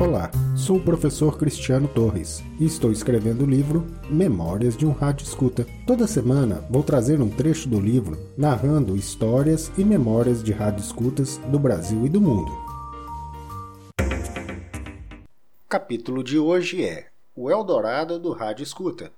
Olá, 0.00 0.28
sou 0.56 0.78
o 0.78 0.84
professor 0.84 1.38
Cristiano 1.38 1.86
Torres 1.86 2.42
e 2.58 2.64
estou 2.64 2.90
escrevendo 2.90 3.44
o 3.44 3.46
livro 3.46 3.86
Memórias 4.10 4.76
de 4.76 4.84
um 4.84 4.90
Rádio 4.90 5.22
Escuta. 5.22 5.64
Toda 5.86 6.08
semana 6.08 6.66
vou 6.68 6.82
trazer 6.82 7.20
um 7.20 7.30
trecho 7.30 7.68
do 7.68 7.78
livro 7.78 8.18
narrando 8.36 8.96
histórias 8.96 9.70
e 9.78 9.84
memórias 9.84 10.42
de 10.42 10.50
rádio 10.50 10.80
escutas 10.80 11.36
do 11.46 11.60
Brasil 11.60 12.04
e 12.04 12.08
do 12.08 12.20
mundo. 12.20 12.50
O 15.64 15.68
capítulo 15.68 16.24
de 16.24 16.40
hoje 16.40 16.84
é 16.84 17.06
O 17.36 17.48
Eldorado 17.48 18.18
do 18.18 18.32
Rádio 18.32 18.64
Escuta. 18.64 19.12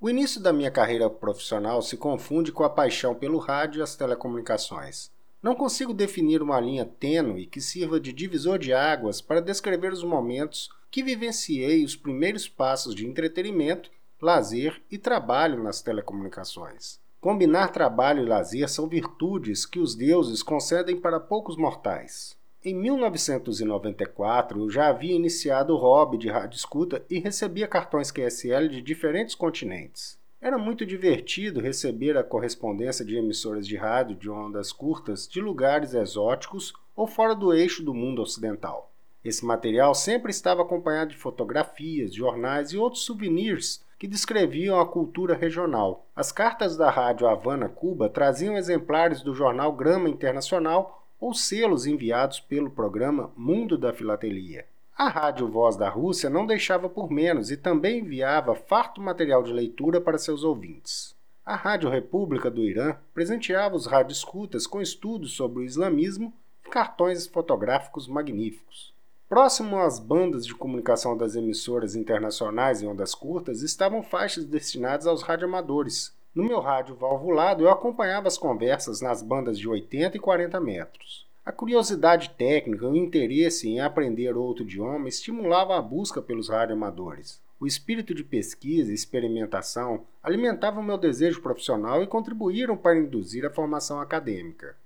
O 0.00 0.10
início 0.10 0.40
da 0.40 0.52
minha 0.52 0.70
carreira 0.72 1.08
profissional 1.08 1.80
se 1.80 1.96
confunde 1.96 2.50
com 2.50 2.64
a 2.64 2.68
paixão 2.68 3.14
pelo 3.14 3.38
rádio 3.38 3.78
e 3.78 3.82
as 3.82 3.94
telecomunicações. 3.94 5.12
Não 5.42 5.56
consigo 5.56 5.92
definir 5.92 6.40
uma 6.40 6.60
linha 6.60 6.84
tênue 6.84 7.46
que 7.46 7.60
sirva 7.60 7.98
de 7.98 8.12
divisor 8.12 8.60
de 8.60 8.72
águas 8.72 9.20
para 9.20 9.40
descrever 9.40 9.92
os 9.92 10.04
momentos 10.04 10.70
que 10.88 11.02
vivenciei 11.02 11.84
os 11.84 11.96
primeiros 11.96 12.48
passos 12.48 12.94
de 12.94 13.04
entretenimento, 13.04 13.90
lazer 14.20 14.80
e 14.88 14.96
trabalho 14.96 15.60
nas 15.60 15.82
telecomunicações. 15.82 17.00
Combinar 17.20 17.72
trabalho 17.72 18.22
e 18.22 18.28
lazer 18.28 18.68
são 18.68 18.88
virtudes 18.88 19.66
que 19.66 19.80
os 19.80 19.96
deuses 19.96 20.44
concedem 20.44 20.96
para 20.96 21.18
poucos 21.18 21.56
mortais. 21.56 22.36
Em 22.64 22.74
1994, 22.74 24.60
eu 24.60 24.70
já 24.70 24.88
havia 24.88 25.16
iniciado 25.16 25.74
o 25.74 25.76
hobby 25.76 26.18
de 26.18 26.28
rádio 26.28 26.56
escuta 26.56 27.04
e 27.10 27.18
recebia 27.18 27.66
cartões 27.66 28.12
QSL 28.12 28.68
de 28.68 28.80
diferentes 28.80 29.34
continentes. 29.34 30.21
Era 30.42 30.58
muito 30.58 30.84
divertido 30.84 31.60
receber 31.60 32.16
a 32.18 32.24
correspondência 32.24 33.04
de 33.04 33.16
emissoras 33.16 33.64
de 33.64 33.76
rádio 33.76 34.16
de 34.16 34.28
ondas 34.28 34.72
curtas 34.72 35.28
de 35.28 35.40
lugares 35.40 35.94
exóticos 35.94 36.72
ou 36.96 37.06
fora 37.06 37.32
do 37.32 37.54
eixo 37.54 37.80
do 37.80 37.94
mundo 37.94 38.20
ocidental. 38.20 38.90
Esse 39.24 39.44
material 39.44 39.94
sempre 39.94 40.32
estava 40.32 40.62
acompanhado 40.62 41.12
de 41.12 41.16
fotografias, 41.16 42.12
jornais 42.12 42.72
e 42.72 42.76
outros 42.76 43.04
souvenirs 43.04 43.84
que 43.96 44.08
descreviam 44.08 44.80
a 44.80 44.84
cultura 44.84 45.36
regional. 45.36 46.08
As 46.14 46.32
cartas 46.32 46.76
da 46.76 46.90
rádio 46.90 47.28
Havana 47.28 47.68
Cuba 47.68 48.08
traziam 48.08 48.56
exemplares 48.56 49.22
do 49.22 49.32
jornal 49.32 49.72
Grama 49.72 50.08
Internacional 50.08 51.06
ou 51.20 51.32
selos 51.32 51.86
enviados 51.86 52.40
pelo 52.40 52.68
programa 52.68 53.30
Mundo 53.36 53.78
da 53.78 53.92
Filatelia. 53.92 54.66
A 55.02 55.08
Rádio 55.08 55.48
Voz 55.48 55.74
da 55.74 55.88
Rússia 55.88 56.30
não 56.30 56.46
deixava 56.46 56.88
por 56.88 57.10
menos 57.10 57.50
e 57.50 57.56
também 57.56 57.98
enviava 57.98 58.54
farto 58.54 59.00
material 59.00 59.42
de 59.42 59.52
leitura 59.52 60.00
para 60.00 60.16
seus 60.16 60.44
ouvintes. 60.44 61.12
A 61.44 61.56
Rádio 61.56 61.90
República 61.90 62.48
do 62.48 62.62
Irã 62.62 62.94
presenteava 63.12 63.74
os 63.74 63.86
radioescutas 63.86 64.64
com 64.64 64.80
estudos 64.80 65.32
sobre 65.32 65.58
o 65.58 65.64
islamismo 65.64 66.32
e 66.64 66.70
cartões 66.70 67.26
fotográficos 67.26 68.06
magníficos. 68.06 68.94
Próximo 69.28 69.76
às 69.80 69.98
bandas 69.98 70.46
de 70.46 70.54
comunicação 70.54 71.16
das 71.16 71.34
emissoras 71.34 71.96
internacionais 71.96 72.80
em 72.80 72.86
ondas 72.86 73.12
curtas 73.12 73.60
estavam 73.60 74.04
faixas 74.04 74.44
destinadas 74.44 75.08
aos 75.08 75.22
radioamadores. 75.22 76.16
No 76.32 76.44
meu 76.44 76.60
rádio 76.60 76.94
valvulado, 76.94 77.64
eu 77.64 77.70
acompanhava 77.72 78.28
as 78.28 78.38
conversas 78.38 79.00
nas 79.00 79.20
bandas 79.20 79.58
de 79.58 79.68
80 79.68 80.16
e 80.16 80.20
40 80.20 80.60
metros. 80.60 81.26
A 81.44 81.50
curiosidade 81.50 82.30
técnica 82.38 82.84
e 82.84 82.88
o 82.88 82.94
interesse 82.94 83.68
em 83.68 83.80
aprender 83.80 84.36
outro 84.36 84.62
idioma 84.62 85.08
estimulava 85.08 85.76
a 85.76 85.82
busca 85.82 86.22
pelos 86.22 86.48
radioamadores. 86.48 87.42
O 87.58 87.66
espírito 87.66 88.14
de 88.14 88.22
pesquisa 88.22 88.92
e 88.92 88.94
experimentação 88.94 90.06
alimentava 90.22 90.78
o 90.78 90.84
meu 90.84 90.96
desejo 90.96 91.42
profissional 91.42 92.00
e 92.00 92.06
contribuíram 92.06 92.76
para 92.76 92.96
induzir 92.96 93.44
a 93.44 93.50
formação 93.50 94.00
acadêmica. 94.00 94.76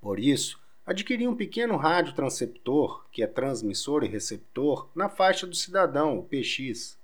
Por 0.00 0.18
isso, 0.18 0.58
adquiri 0.84 1.28
um 1.28 1.36
pequeno 1.36 1.76
rádio 1.76 2.12
transceptor, 2.12 3.04
que 3.12 3.22
é 3.22 3.28
transmissor 3.28 4.02
e 4.02 4.08
receptor, 4.08 4.88
na 4.96 5.08
faixa 5.08 5.46
do 5.46 5.54
cidadão, 5.54 6.18
o 6.18 6.24
PX. 6.24 6.98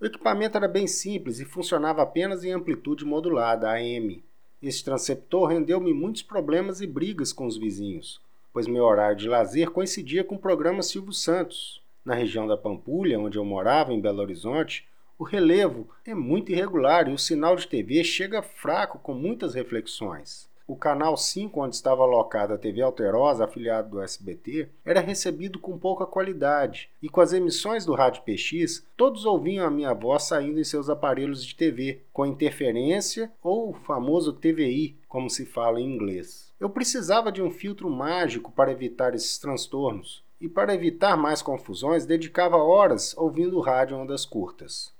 O 0.00 0.06
equipamento 0.06 0.56
era 0.56 0.68
bem 0.68 0.86
simples 0.86 1.40
e 1.40 1.44
funcionava 1.44 2.02
apenas 2.02 2.44
em 2.44 2.52
amplitude 2.52 3.04
modulada, 3.04 3.68
AM. 3.68 4.22
Este 4.62 4.84
transceptor 4.84 5.48
rendeu-me 5.48 5.92
muitos 5.92 6.22
problemas 6.22 6.80
e 6.80 6.86
brigas 6.86 7.32
com 7.32 7.48
os 7.48 7.58
vizinhos 7.58 8.22
pois 8.54 8.68
meu 8.68 8.84
horário 8.84 9.16
de 9.16 9.28
lazer 9.28 9.70
coincidia 9.70 10.22
com 10.22 10.36
o 10.36 10.38
programa 10.38 10.80
Silvio 10.80 11.12
Santos. 11.12 11.82
Na 12.04 12.14
região 12.14 12.46
da 12.46 12.56
Pampulha, 12.56 13.18
onde 13.18 13.36
eu 13.36 13.44
morava, 13.44 13.92
em 13.92 14.00
Belo 14.00 14.22
Horizonte, 14.22 14.86
o 15.18 15.24
relevo 15.24 15.88
é 16.06 16.14
muito 16.14 16.52
irregular 16.52 17.08
e 17.08 17.12
o 17.12 17.18
sinal 17.18 17.56
de 17.56 17.66
TV 17.66 18.04
chega 18.04 18.42
fraco 18.42 19.00
com 19.00 19.12
muitas 19.12 19.54
reflexões. 19.54 20.48
O 20.66 20.76
canal 20.76 21.14
5, 21.14 21.60
onde 21.60 21.76
estava 21.76 22.04
alocada 22.04 22.54
a 22.54 22.58
TV 22.58 22.80
Alterosa, 22.80 23.44
afiliado 23.44 23.90
do 23.90 24.00
SBT, 24.00 24.70
era 24.82 24.98
recebido 24.98 25.58
com 25.58 25.78
pouca 25.78 26.06
qualidade, 26.06 26.88
e 27.02 27.08
com 27.08 27.20
as 27.20 27.34
emissões 27.34 27.84
do 27.84 27.92
Rádio 27.92 28.22
PX, 28.22 28.82
todos 28.96 29.26
ouviam 29.26 29.66
a 29.66 29.70
minha 29.70 29.92
voz 29.92 30.22
saindo 30.22 30.58
em 30.58 30.64
seus 30.64 30.88
aparelhos 30.88 31.44
de 31.44 31.54
TV, 31.54 32.00
com 32.14 32.24
interferência 32.24 33.30
ou 33.42 33.70
o 33.70 33.74
famoso 33.74 34.32
TVI, 34.32 34.96
como 35.06 35.28
se 35.28 35.44
fala 35.44 35.78
em 35.78 35.94
inglês. 35.94 36.50
Eu 36.58 36.70
precisava 36.70 37.30
de 37.30 37.42
um 37.42 37.50
filtro 37.50 37.90
mágico 37.90 38.50
para 38.50 38.72
evitar 38.72 39.14
esses 39.14 39.36
transtornos, 39.36 40.24
e 40.40 40.48
para 40.48 40.74
evitar 40.74 41.14
mais 41.14 41.42
confusões, 41.42 42.06
dedicava 42.06 42.56
horas 42.56 43.14
ouvindo 43.18 43.60
rádio 43.60 43.98
ondas 43.98 44.24
curtas. 44.24 44.93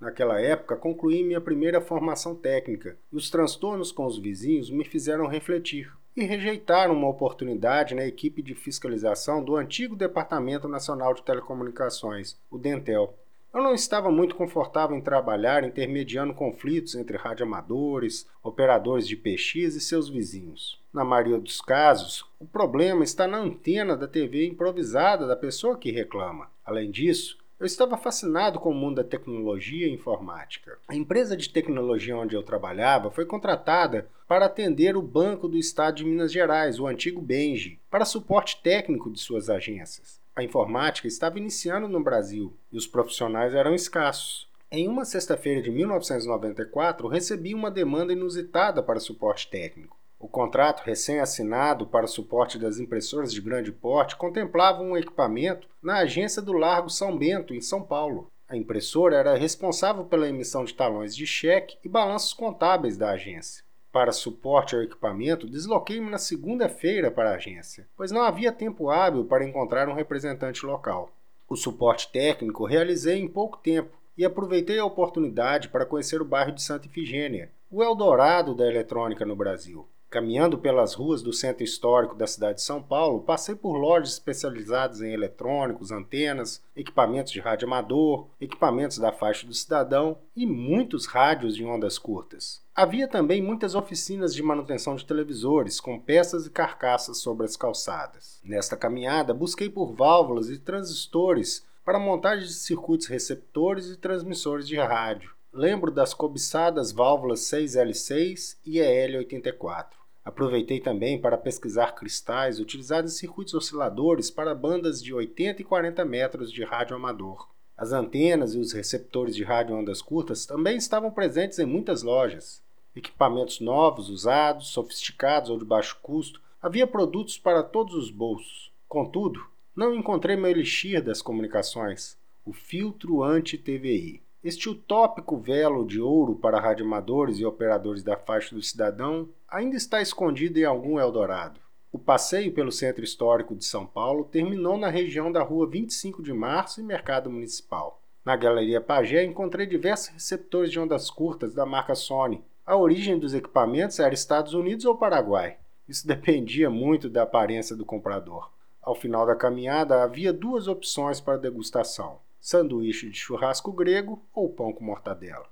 Naquela 0.00 0.40
época, 0.40 0.76
concluí 0.76 1.22
minha 1.22 1.40
primeira 1.40 1.80
formação 1.80 2.34
técnica, 2.34 2.96
e 3.12 3.16
os 3.16 3.28
transtornos 3.28 3.92
com 3.92 4.06
os 4.06 4.18
vizinhos 4.18 4.70
me 4.70 4.84
fizeram 4.84 5.26
refletir 5.26 5.92
e 6.16 6.24
rejeitaram 6.24 6.94
uma 6.94 7.08
oportunidade 7.08 7.94
na 7.94 8.06
equipe 8.06 8.42
de 8.42 8.54
fiscalização 8.54 9.44
do 9.44 9.56
antigo 9.56 9.94
Departamento 9.94 10.66
Nacional 10.66 11.14
de 11.14 11.22
Telecomunicações, 11.22 12.36
o 12.50 12.58
Dentel. 12.58 13.14
Eu 13.52 13.62
não 13.62 13.74
estava 13.74 14.10
muito 14.10 14.36
confortável 14.36 14.96
em 14.96 15.00
trabalhar 15.00 15.64
intermediando 15.64 16.32
conflitos 16.32 16.94
entre 16.94 17.16
radioamadores, 17.16 18.28
operadores 18.42 19.08
de 19.08 19.16
PX 19.16 19.74
e 19.74 19.80
seus 19.80 20.08
vizinhos. 20.08 20.80
Na 20.92 21.04
maioria 21.04 21.38
dos 21.38 21.60
casos, 21.60 22.24
o 22.38 22.46
problema 22.46 23.02
está 23.02 23.26
na 23.26 23.38
antena 23.38 23.96
da 23.96 24.06
TV 24.06 24.46
improvisada 24.46 25.26
da 25.26 25.36
pessoa 25.36 25.76
que 25.76 25.90
reclama. 25.90 26.48
Além 26.64 26.90
disso, 26.90 27.38
eu 27.60 27.66
estava 27.66 27.98
fascinado 27.98 28.58
com 28.58 28.70
o 28.70 28.74
mundo 28.74 28.96
da 28.96 29.04
tecnologia 29.04 29.86
e 29.86 29.92
informática. 29.92 30.78
A 30.88 30.96
empresa 30.96 31.36
de 31.36 31.50
tecnologia 31.50 32.16
onde 32.16 32.34
eu 32.34 32.42
trabalhava 32.42 33.10
foi 33.10 33.26
contratada 33.26 34.08
para 34.26 34.46
atender 34.46 34.96
o 34.96 35.02
Banco 35.02 35.46
do 35.46 35.58
Estado 35.58 35.96
de 35.96 36.04
Minas 36.06 36.32
Gerais, 36.32 36.80
o 36.80 36.86
antigo 36.86 37.20
Benji, 37.20 37.78
para 37.90 38.06
suporte 38.06 38.62
técnico 38.62 39.10
de 39.10 39.20
suas 39.20 39.50
agências. 39.50 40.18
A 40.34 40.42
informática 40.42 41.06
estava 41.06 41.38
iniciando 41.38 41.86
no 41.86 42.02
Brasil 42.02 42.50
e 42.72 42.78
os 42.78 42.86
profissionais 42.86 43.54
eram 43.54 43.74
escassos. 43.74 44.48
Em 44.72 44.88
uma 44.88 45.04
sexta-feira 45.04 45.60
de 45.60 45.70
1994, 45.70 47.08
recebi 47.08 47.54
uma 47.54 47.70
demanda 47.70 48.14
inusitada 48.14 48.82
para 48.82 49.00
suporte 49.00 49.50
técnico. 49.50 49.99
O 50.20 50.28
contrato 50.28 50.82
recém-assinado 50.82 51.86
para 51.86 52.06
suporte 52.06 52.58
das 52.58 52.78
impressoras 52.78 53.32
de 53.32 53.40
grande 53.40 53.72
porte 53.72 54.16
contemplava 54.16 54.82
um 54.82 54.94
equipamento 54.94 55.66
na 55.82 56.00
agência 56.00 56.42
do 56.42 56.52
Largo 56.52 56.90
São 56.90 57.16
Bento, 57.16 57.54
em 57.54 57.60
São 57.62 57.82
Paulo. 57.82 58.30
A 58.46 58.54
impressora 58.54 59.16
era 59.16 59.34
responsável 59.34 60.04
pela 60.04 60.28
emissão 60.28 60.62
de 60.62 60.74
talões 60.74 61.16
de 61.16 61.26
cheque 61.26 61.78
e 61.82 61.88
balanços 61.88 62.34
contábeis 62.34 62.98
da 62.98 63.12
agência. 63.12 63.64
Para 63.90 64.12
suporte 64.12 64.76
ao 64.76 64.82
equipamento, 64.82 65.48
desloquei-me 65.48 66.10
na 66.10 66.18
segunda-feira 66.18 67.10
para 67.10 67.30
a 67.30 67.36
agência, 67.36 67.88
pois 67.96 68.12
não 68.12 68.20
havia 68.20 68.52
tempo 68.52 68.90
hábil 68.90 69.24
para 69.24 69.44
encontrar 69.44 69.88
um 69.88 69.94
representante 69.94 70.66
local. 70.66 71.10
O 71.48 71.56
suporte 71.56 72.12
técnico 72.12 72.66
realizei 72.66 73.18
em 73.18 73.26
pouco 73.26 73.56
tempo 73.56 73.96
e 74.18 74.24
aproveitei 74.24 74.78
a 74.78 74.84
oportunidade 74.84 75.70
para 75.70 75.86
conhecer 75.86 76.20
o 76.20 76.26
bairro 76.26 76.52
de 76.52 76.62
Santa 76.62 76.86
Ifigênia, 76.86 77.50
o 77.70 77.82
Eldorado 77.82 78.54
da 78.54 78.66
eletrônica 78.66 79.24
no 79.24 79.34
Brasil. 79.34 79.88
Caminhando 80.10 80.58
pelas 80.58 80.92
ruas 80.92 81.22
do 81.22 81.32
centro 81.32 81.62
histórico 81.62 82.16
da 82.16 82.26
cidade 82.26 82.56
de 82.56 82.64
São 82.64 82.82
Paulo, 82.82 83.20
passei 83.20 83.54
por 83.54 83.76
lojas 83.76 84.14
especializadas 84.14 85.00
em 85.00 85.12
eletrônicos, 85.12 85.92
antenas, 85.92 86.60
equipamentos 86.74 87.30
de 87.30 87.38
rádio 87.38 87.68
amador, 87.68 88.26
equipamentos 88.40 88.98
da 88.98 89.12
faixa 89.12 89.46
do 89.46 89.54
cidadão 89.54 90.18
e 90.34 90.44
muitos 90.44 91.06
rádios 91.06 91.54
de 91.54 91.64
ondas 91.64 91.96
curtas. 91.96 92.60
Havia 92.74 93.06
também 93.06 93.40
muitas 93.40 93.76
oficinas 93.76 94.34
de 94.34 94.42
manutenção 94.42 94.96
de 94.96 95.06
televisores, 95.06 95.78
com 95.78 96.00
peças 96.00 96.44
e 96.44 96.50
carcaças 96.50 97.18
sobre 97.18 97.46
as 97.46 97.56
calçadas. 97.56 98.40
Nesta 98.42 98.76
caminhada, 98.76 99.32
busquei 99.32 99.70
por 99.70 99.94
válvulas 99.94 100.50
e 100.50 100.58
transistores 100.58 101.64
para 101.84 102.00
montagem 102.00 102.48
de 102.48 102.54
circuitos 102.54 103.06
receptores 103.06 103.86
e 103.86 103.96
transmissores 103.96 104.66
de 104.66 104.76
rádio. 104.76 105.30
Lembro 105.52 105.92
das 105.92 106.12
cobiçadas 106.14 106.90
válvulas 106.90 107.40
6L6 107.42 108.56
e 108.66 108.78
EL84. 108.78 109.99
Aproveitei 110.24 110.80
também 110.80 111.18
para 111.20 111.38
pesquisar 111.38 111.92
cristais 111.92 112.60
utilizados 112.60 113.14
em 113.14 113.16
circuitos 113.16 113.54
osciladores 113.54 114.30
para 114.30 114.54
bandas 114.54 115.02
de 115.02 115.14
80 115.14 115.62
e 115.62 115.64
40 115.64 116.04
metros 116.04 116.52
de 116.52 116.62
rádio 116.62 116.94
amador. 116.94 117.48
As 117.76 117.92
antenas 117.92 118.54
e 118.54 118.58
os 118.58 118.72
receptores 118.72 119.34
de 119.34 119.42
rádio 119.42 119.74
ondas 119.74 120.02
curtas 120.02 120.44
também 120.44 120.76
estavam 120.76 121.10
presentes 121.10 121.58
em 121.58 121.64
muitas 121.64 122.02
lojas. 122.02 122.62
Equipamentos 122.94 123.60
novos, 123.60 124.10
usados, 124.10 124.68
sofisticados 124.68 125.48
ou 125.48 125.58
de 125.58 125.64
baixo 125.64 125.98
custo, 126.02 126.42
havia 126.60 126.86
produtos 126.86 127.38
para 127.38 127.62
todos 127.62 127.94
os 127.94 128.10
bolsos. 128.10 128.70
Contudo, 128.86 129.48
Não 129.74 129.94
encontrei 129.94 130.36
meu 130.36 130.50
elixir 130.50 131.02
das 131.02 131.22
comunicações, 131.22 132.18
o 132.44 132.52
filtro 132.52 133.22
anti-TVI. 133.22 134.20
Este 134.42 134.70
utópico 134.70 135.36
velo 135.36 135.84
de 135.86 136.00
ouro 136.00 136.34
para 136.34 136.58
radioamadores 136.58 137.38
e 137.38 137.44
operadores 137.44 138.02
da 138.02 138.16
faixa 138.16 138.54
do 138.54 138.62
cidadão 138.62 139.28
ainda 139.46 139.76
está 139.76 140.00
escondido 140.00 140.58
em 140.58 140.64
algum 140.64 140.98
Eldorado. 140.98 141.60
O 141.92 141.98
passeio 141.98 142.50
pelo 142.50 142.72
centro 142.72 143.04
histórico 143.04 143.54
de 143.54 143.66
São 143.66 143.84
Paulo 143.84 144.24
terminou 144.24 144.78
na 144.78 144.88
região 144.88 145.30
da 145.30 145.42
rua 145.42 145.68
25 145.68 146.22
de 146.22 146.32
Março 146.32 146.80
e 146.80 146.82
Mercado 146.82 147.28
Municipal. 147.28 148.00
Na 148.24 148.34
Galeria 148.34 148.80
Pagé 148.80 149.22
encontrei 149.24 149.66
diversos 149.66 150.08
receptores 150.08 150.70
de 150.70 150.80
ondas 150.80 151.10
curtas 151.10 151.52
da 151.52 151.66
marca 151.66 151.94
Sony. 151.94 152.42
A 152.64 152.74
origem 152.78 153.18
dos 153.18 153.34
equipamentos 153.34 153.98
era 153.98 154.14
Estados 154.14 154.54
Unidos 154.54 154.86
ou 154.86 154.96
Paraguai. 154.96 155.58
Isso 155.86 156.06
dependia 156.08 156.70
muito 156.70 157.10
da 157.10 157.24
aparência 157.24 157.76
do 157.76 157.84
comprador. 157.84 158.50
Ao 158.80 158.94
final 158.94 159.26
da 159.26 159.36
caminhada 159.36 160.02
havia 160.02 160.32
duas 160.32 160.66
opções 160.66 161.20
para 161.20 161.36
degustação: 161.36 162.20
sanduíche 162.40 163.10
de 163.10 163.18
churrasco 163.18 163.70
grego 163.72 164.22
ou 164.34 164.48
pão 164.48 164.72
com 164.72 164.84
mortadela. 164.84 165.46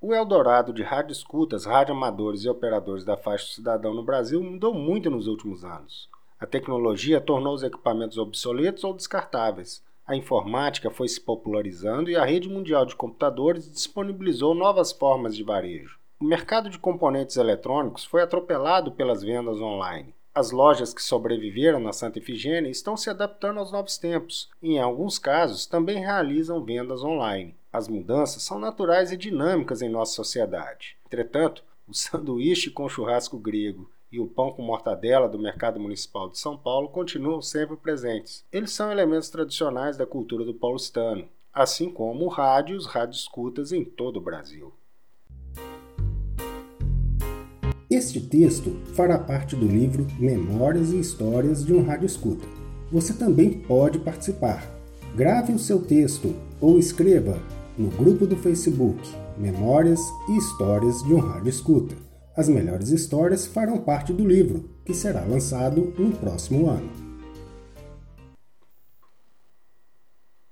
O 0.00 0.14
Eldorado 0.14 0.72
de 0.72 0.82
rádio 0.82 1.12
escutas, 1.12 1.64
radioamadores 1.64 2.44
e 2.44 2.48
operadores 2.48 3.04
da 3.04 3.16
faixa 3.16 3.52
cidadão 3.52 3.92
no 3.92 4.02
Brasil 4.02 4.42
mudou 4.42 4.72
muito 4.72 5.10
nos 5.10 5.26
últimos 5.26 5.64
anos. 5.64 6.08
A 6.38 6.46
tecnologia 6.46 7.20
tornou 7.20 7.52
os 7.52 7.64
equipamentos 7.64 8.16
obsoletos 8.16 8.84
ou 8.84 8.94
descartáveis. 8.94 9.82
A 10.06 10.14
informática 10.14 10.88
foi 10.88 11.08
se 11.08 11.20
popularizando 11.20 12.08
e 12.08 12.16
a 12.16 12.24
rede 12.24 12.48
mundial 12.48 12.86
de 12.86 12.94
computadores 12.94 13.70
disponibilizou 13.70 14.54
novas 14.54 14.92
formas 14.92 15.34
de 15.34 15.42
varejo. 15.42 15.98
O 16.20 16.24
mercado 16.24 16.70
de 16.70 16.78
componentes 16.78 17.36
eletrônicos 17.36 18.04
foi 18.04 18.22
atropelado 18.22 18.92
pelas 18.92 19.22
vendas 19.22 19.60
online. 19.60 20.14
As 20.34 20.50
lojas 20.50 20.94
que 20.94 21.02
sobreviveram 21.02 21.80
na 21.80 21.92
Santa 21.92 22.18
Efigênia 22.18 22.70
estão 22.70 22.96
se 22.96 23.10
adaptando 23.10 23.58
aos 23.58 23.72
novos 23.72 23.98
tempos 23.98 24.48
e, 24.62 24.74
em 24.74 24.78
alguns 24.78 25.18
casos, 25.18 25.66
também 25.66 25.98
realizam 25.98 26.64
vendas 26.64 27.02
online. 27.02 27.56
As 27.72 27.88
mudanças 27.88 28.42
são 28.42 28.58
naturais 28.58 29.10
e 29.10 29.16
dinâmicas 29.16 29.82
em 29.82 29.88
nossa 29.88 30.14
sociedade. 30.14 30.96
Entretanto, 31.06 31.64
o 31.86 31.94
sanduíche 31.94 32.70
com 32.70 32.88
churrasco 32.88 33.38
grego 33.38 33.90
e 34.10 34.20
o 34.20 34.26
pão 34.26 34.52
com 34.52 34.62
mortadela 34.62 35.28
do 35.28 35.38
Mercado 35.38 35.78
Municipal 35.78 36.28
de 36.28 36.38
São 36.38 36.56
Paulo 36.56 36.88
continuam 36.88 37.42
sempre 37.42 37.76
presentes. 37.76 38.44
Eles 38.52 38.72
são 38.72 38.90
elementos 38.90 39.28
tradicionais 39.28 39.96
da 39.96 40.06
cultura 40.06 40.44
do 40.44 40.54
paulistano, 40.54 41.28
assim 41.52 41.90
como 41.90 42.24
o 42.24 42.28
rádio 42.28 42.78
escutas 43.10 43.72
em 43.72 43.84
todo 43.84 44.18
o 44.18 44.22
Brasil. 44.22 44.72
Este 47.98 48.20
texto 48.20 48.76
fará 48.94 49.18
parte 49.18 49.56
do 49.56 49.66
livro 49.66 50.06
Memórias 50.20 50.92
e 50.92 51.00
Histórias 51.00 51.66
de 51.66 51.74
um 51.74 51.82
Rádio 51.82 52.06
Escuta. 52.06 52.46
Você 52.92 53.12
também 53.12 53.50
pode 53.50 53.98
participar. 53.98 54.64
Grave 55.16 55.52
o 55.52 55.58
seu 55.58 55.80
texto 55.80 56.32
ou 56.60 56.78
escreva 56.78 57.36
no 57.76 57.88
grupo 57.88 58.24
do 58.24 58.36
Facebook 58.36 59.02
Memórias 59.36 59.98
e 60.28 60.36
Histórias 60.36 61.02
de 61.02 61.12
um 61.12 61.18
Rádio 61.18 61.48
Escuta. 61.48 61.96
As 62.36 62.48
melhores 62.48 62.90
histórias 62.90 63.48
farão 63.48 63.78
parte 63.78 64.12
do 64.12 64.24
livro, 64.24 64.70
que 64.84 64.94
será 64.94 65.24
lançado 65.24 65.92
no 65.98 66.12
próximo 66.12 66.70
ano. 66.70 67.07